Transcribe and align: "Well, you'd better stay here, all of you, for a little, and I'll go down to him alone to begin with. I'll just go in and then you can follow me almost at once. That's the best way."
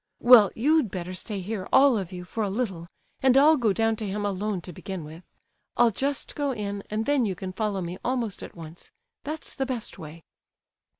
"Well, 0.19 0.49
you'd 0.55 0.89
better 0.89 1.13
stay 1.13 1.41
here, 1.41 1.67
all 1.71 1.95
of 1.95 2.11
you, 2.11 2.23
for 2.25 2.41
a 2.43 2.49
little, 2.49 2.87
and 3.21 3.37
I'll 3.37 3.55
go 3.55 3.71
down 3.71 3.95
to 3.97 4.07
him 4.07 4.25
alone 4.25 4.59
to 4.61 4.73
begin 4.73 5.03
with. 5.03 5.23
I'll 5.77 5.91
just 5.91 6.33
go 6.35 6.51
in 6.53 6.81
and 6.89 7.05
then 7.05 7.23
you 7.23 7.35
can 7.35 7.53
follow 7.53 7.81
me 7.81 7.99
almost 8.03 8.41
at 8.41 8.55
once. 8.55 8.91
That's 9.25 9.53
the 9.53 9.67
best 9.67 9.99
way." 9.99 10.23